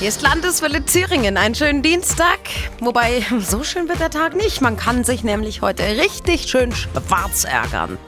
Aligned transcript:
Hier 0.00 0.08
ist 0.08 0.22
Landeswille 0.22 0.82
Thüringen. 0.82 1.36
Einen 1.36 1.54
schönen 1.54 1.82
Dienstag. 1.82 2.38
Wobei, 2.80 3.22
so 3.38 3.62
schön 3.62 3.86
wird 3.86 4.00
der 4.00 4.08
Tag 4.08 4.34
nicht. 4.34 4.62
Man 4.62 4.78
kann 4.78 5.04
sich 5.04 5.24
nämlich 5.24 5.60
heute 5.60 5.82
richtig 5.82 6.48
schön 6.48 6.72
schwarz 6.72 7.44
ärgern. 7.44 7.98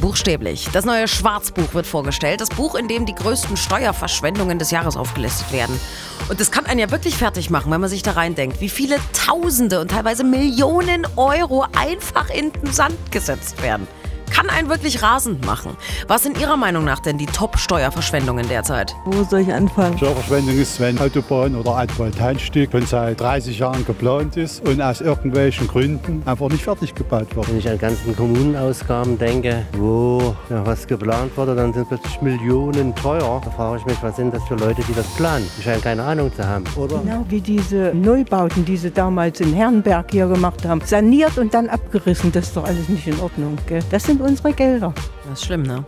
Buchstäblich. 0.00 0.68
Das 0.72 0.84
neue 0.84 1.08
Schwarzbuch 1.08 1.74
wird 1.74 1.88
vorgestellt. 1.88 2.40
Das 2.40 2.50
Buch, 2.50 2.76
in 2.76 2.86
dem 2.86 3.04
die 3.04 3.16
größten 3.16 3.56
Steuerverschwendungen 3.56 4.60
des 4.60 4.70
Jahres 4.70 4.96
aufgelistet 4.96 5.50
werden. 5.50 5.80
Und 6.28 6.38
das 6.38 6.52
kann 6.52 6.66
einen 6.66 6.78
ja 6.78 6.88
wirklich 6.92 7.16
fertig 7.16 7.50
machen, 7.50 7.72
wenn 7.72 7.80
man 7.80 7.90
sich 7.90 8.04
da 8.04 8.12
reindenkt, 8.12 8.60
wie 8.60 8.68
viele 8.68 8.98
Tausende 9.12 9.80
und 9.80 9.90
teilweise 9.90 10.22
Millionen 10.22 11.04
Euro 11.16 11.66
einfach 11.76 12.30
in 12.30 12.52
den 12.52 12.72
Sand 12.72 12.94
gesetzt 13.10 13.60
werden 13.60 13.88
kann 14.30 14.48
einen 14.48 14.68
wirklich 14.68 15.02
rasend 15.02 15.44
machen. 15.44 15.76
Was 16.06 16.22
sind 16.22 16.40
Ihrer 16.40 16.56
Meinung 16.56 16.84
nach 16.84 17.00
denn 17.00 17.18
die 17.18 17.26
Top-Steuerverschwendungen 17.26 18.48
derzeit? 18.48 18.94
Wo 19.04 19.24
soll 19.24 19.40
ich 19.40 19.52
anfangen? 19.52 19.96
Steuerverschwendung 19.98 20.58
ist, 20.58 20.80
wenn 20.80 20.98
Autobahn 20.98 21.54
oder 21.54 21.74
Altbahn-Teilstück 21.76 22.70
schon 22.72 22.86
seit 22.86 23.20
30 23.20 23.58
Jahren 23.58 23.84
geplant 23.84 24.36
ist 24.36 24.66
und 24.68 24.80
aus 24.80 25.00
irgendwelchen 25.00 25.68
Gründen 25.68 26.22
einfach 26.26 26.48
nicht 26.48 26.64
fertig 26.64 26.94
gebaut 26.94 27.34
wird. 27.34 27.48
Wenn 27.48 27.58
ich 27.58 27.68
an 27.68 27.78
ganzen 27.78 28.16
Kommunenausgaben 28.16 29.18
denke, 29.18 29.64
wo 29.72 30.34
ja, 30.50 30.64
was 30.66 30.86
geplant 30.86 31.36
wurde, 31.36 31.54
dann 31.54 31.72
sind 31.72 31.88
plötzlich 31.88 32.20
Millionen 32.22 32.94
teuer. 32.94 33.40
Da 33.44 33.50
frage 33.50 33.78
ich 33.78 33.86
mich, 33.86 33.96
was 34.02 34.16
sind 34.16 34.34
das 34.34 34.42
für 34.44 34.56
Leute, 34.56 34.82
die 34.88 34.94
das 34.94 35.06
planen? 35.16 35.48
Die 35.58 35.62
scheinen 35.62 35.82
keine 35.82 36.02
Ahnung 36.02 36.32
zu 36.34 36.46
haben, 36.46 36.64
oder? 36.76 36.98
Genau 36.98 37.24
wie 37.28 37.40
diese 37.40 37.92
Neubauten, 37.94 38.64
die 38.64 38.76
sie 38.76 38.90
damals 38.90 39.40
in 39.40 39.52
Herrenberg 39.52 40.10
hier 40.10 40.26
gemacht 40.26 40.64
haben. 40.64 40.80
Saniert 40.84 41.38
und 41.38 41.54
dann 41.54 41.68
abgerissen, 41.68 42.32
das 42.32 42.48
ist 42.48 42.56
doch 42.56 42.64
alles 42.64 42.88
nicht 42.88 43.06
in 43.06 43.18
Ordnung. 43.20 43.56
Gell? 43.66 43.80
Das 43.90 44.04
sind 44.04 44.17
unsere 44.20 44.52
Gelder. 44.52 44.92
Das 45.28 45.40
ist 45.40 45.46
schlimm, 45.46 45.62
ne? 45.62 45.84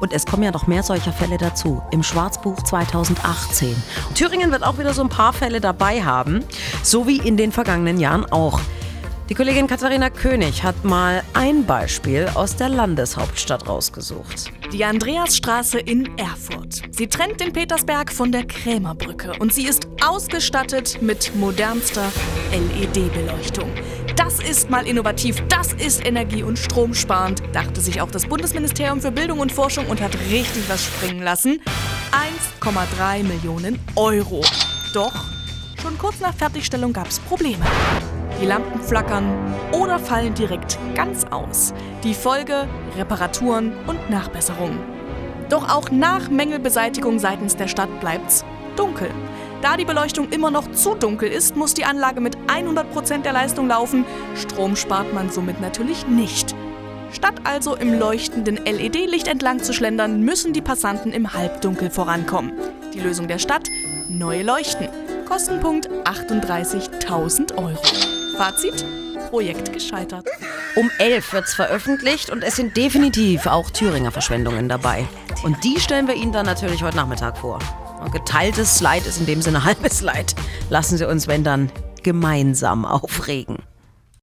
Und 0.00 0.12
es 0.12 0.26
kommen 0.26 0.42
ja 0.42 0.50
noch 0.50 0.66
mehr 0.66 0.82
solcher 0.82 1.12
Fälle 1.12 1.38
dazu 1.38 1.82
im 1.90 2.02
Schwarzbuch 2.02 2.62
2018. 2.62 3.74
Thüringen 4.14 4.50
wird 4.52 4.62
auch 4.62 4.78
wieder 4.78 4.92
so 4.92 5.02
ein 5.02 5.08
paar 5.08 5.32
Fälle 5.32 5.60
dabei 5.60 6.02
haben, 6.02 6.44
so 6.82 7.06
wie 7.06 7.18
in 7.18 7.36
den 7.36 7.52
vergangenen 7.52 7.98
Jahren 7.98 8.24
auch. 8.30 8.60
Die 9.30 9.34
Kollegin 9.34 9.66
Katharina 9.66 10.10
König 10.10 10.62
hat 10.62 10.84
mal 10.84 11.22
ein 11.32 11.64
Beispiel 11.64 12.28
aus 12.34 12.56
der 12.56 12.68
Landeshauptstadt 12.68 13.66
rausgesucht. 13.66 14.52
Die 14.70 14.84
Andreasstraße 14.84 15.78
in 15.78 16.18
Erfurt. 16.18 16.82
Sie 16.90 17.06
trennt 17.06 17.40
den 17.40 17.54
Petersberg 17.54 18.12
von 18.12 18.32
der 18.32 18.44
Krämerbrücke 18.44 19.32
und 19.38 19.54
sie 19.54 19.66
ist 19.66 19.88
ausgestattet 20.06 21.00
mit 21.00 21.34
modernster 21.36 22.12
LED-Beleuchtung. 22.52 23.70
Das 24.16 24.38
ist 24.38 24.70
mal 24.70 24.86
innovativ, 24.86 25.42
das 25.48 25.72
ist 25.72 26.06
energie- 26.06 26.44
und 26.44 26.56
stromsparend, 26.56 27.42
dachte 27.52 27.80
sich 27.80 28.00
auch 28.00 28.10
das 28.10 28.26
Bundesministerium 28.26 29.00
für 29.00 29.10
Bildung 29.10 29.40
und 29.40 29.50
Forschung 29.50 29.86
und 29.86 30.00
hat 30.00 30.14
richtig 30.30 30.68
was 30.68 30.84
springen 30.84 31.22
lassen. 31.22 31.60
1,3 32.62 33.24
Millionen 33.24 33.80
Euro. 33.96 34.42
Doch 34.94 35.12
schon 35.82 35.98
kurz 35.98 36.20
nach 36.20 36.32
Fertigstellung 36.32 36.92
gab 36.92 37.08
es 37.08 37.18
Probleme. 37.18 37.64
Die 38.40 38.46
Lampen 38.46 38.80
flackern 38.80 39.26
oder 39.72 39.98
fallen 39.98 40.34
direkt 40.34 40.78
ganz 40.94 41.24
aus. 41.30 41.74
Die 42.04 42.14
Folge 42.14 42.68
Reparaturen 42.96 43.72
und 43.86 44.10
Nachbesserungen. 44.10 44.78
Doch 45.48 45.68
auch 45.68 45.90
nach 45.90 46.30
Mängelbeseitigung 46.30 47.18
seitens 47.18 47.56
der 47.56 47.68
Stadt 47.68 48.00
bleibt's 48.00 48.44
dunkel. 48.76 49.10
Da 49.64 49.78
die 49.78 49.86
Beleuchtung 49.86 50.28
immer 50.28 50.50
noch 50.50 50.70
zu 50.72 50.94
dunkel 50.94 51.30
ist, 51.30 51.56
muss 51.56 51.72
die 51.72 51.86
Anlage 51.86 52.20
mit 52.20 52.36
100% 52.48 53.22
der 53.22 53.32
Leistung 53.32 53.66
laufen. 53.66 54.04
Strom 54.36 54.76
spart 54.76 55.14
man 55.14 55.30
somit 55.30 55.58
natürlich 55.62 56.06
nicht. 56.06 56.54
Statt 57.12 57.36
also 57.44 57.74
im 57.74 57.98
leuchtenden 57.98 58.56
LED-Licht 58.56 59.26
entlang 59.26 59.62
zu 59.62 59.72
schlendern, 59.72 60.20
müssen 60.20 60.52
die 60.52 60.60
Passanten 60.60 61.12
im 61.12 61.32
Halbdunkel 61.32 61.88
vorankommen. 61.88 62.52
Die 62.92 63.00
Lösung 63.00 63.26
der 63.26 63.38
Stadt? 63.38 63.70
Neue 64.10 64.42
Leuchten. 64.42 64.86
Kostenpunkt 65.26 65.88
38.000 66.04 67.56
Euro. 67.56 67.82
Fazit? 68.36 68.84
Projekt 69.30 69.72
gescheitert. 69.72 70.26
Um 70.76 70.90
11 70.98 71.32
wird 71.32 71.44
es 71.46 71.54
veröffentlicht 71.54 72.28
und 72.28 72.42
es 72.42 72.56
sind 72.56 72.76
definitiv 72.76 73.46
auch 73.46 73.70
Thüringer 73.70 74.10
Verschwendungen 74.10 74.68
dabei. 74.68 75.08
Und 75.42 75.64
die 75.64 75.80
stellen 75.80 76.06
wir 76.06 76.16
Ihnen 76.16 76.32
dann 76.32 76.44
natürlich 76.44 76.82
heute 76.82 76.96
Nachmittag 76.96 77.38
vor. 77.38 77.60
Geteiltes 78.12 78.80
Leid 78.80 79.06
ist 79.06 79.18
in 79.18 79.26
dem 79.26 79.42
Sinne 79.42 79.64
halbes 79.64 80.00
Leid. 80.00 80.34
Lassen 80.70 80.96
Sie 80.96 81.08
uns, 81.08 81.26
wenn 81.26 81.44
dann, 81.44 81.70
gemeinsam 82.02 82.84
aufregen. 82.84 83.58